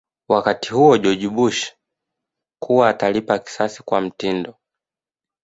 [0.29, 1.71] wakati huo George Bush
[2.63, 4.55] kuwa atalipa kisasi kwa mtindo